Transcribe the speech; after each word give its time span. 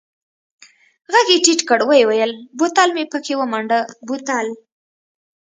ږغ 1.11 1.27
يې 1.33 1.37
ټيټ 1.45 1.59
کړ 1.69 1.79
ويې 1.89 2.03
ويل 2.09 2.31
بوتل 2.57 2.89
مې 2.95 3.03
پکښې 3.11 3.35
ومنډه 3.37 3.79
بوتل. 4.07 4.47